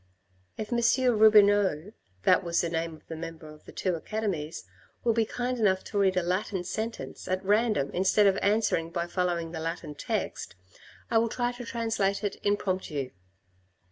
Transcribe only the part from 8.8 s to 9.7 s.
by following the